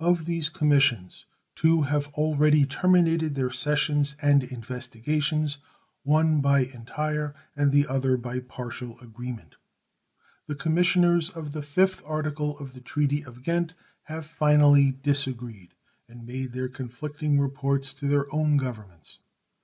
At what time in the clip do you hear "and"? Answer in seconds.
4.20-4.42, 7.54-7.70, 16.08-16.26